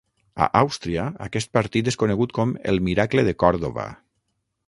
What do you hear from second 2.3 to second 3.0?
com el